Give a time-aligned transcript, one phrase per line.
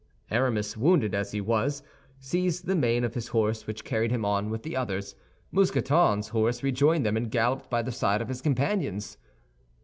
[0.31, 1.83] Aramis, wounded as he was,
[2.19, 5.13] seized the mane of his horse, which carried him on with the others.
[5.51, 9.19] Mousqueton's horse rejoined them, and galloped by the side of his companions.